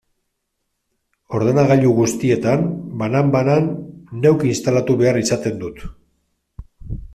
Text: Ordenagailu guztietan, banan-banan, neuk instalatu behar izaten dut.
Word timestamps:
Ordenagailu 1.39 1.91
guztietan, 1.99 2.63
banan-banan, 3.03 3.69
neuk 4.25 4.49
instalatu 4.55 4.99
behar 5.05 5.23
izaten 5.25 5.63
dut. 5.67 5.85